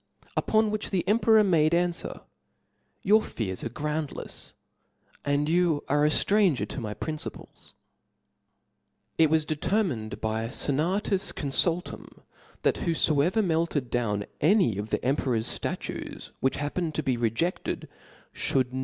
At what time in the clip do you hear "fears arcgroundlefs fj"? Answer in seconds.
3.21-4.53